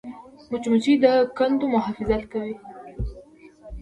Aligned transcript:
مچمچۍ 0.51 0.93
د 1.03 1.05
کندو 1.37 1.65
محافظت 1.73 2.21
کوي 2.31 2.55